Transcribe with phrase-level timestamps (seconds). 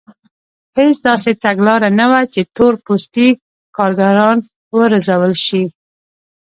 [0.77, 3.27] هېڅ داسې تګلاره نه وه چې تور پوستي
[3.77, 4.37] کارګران
[4.77, 5.63] وروزل شي.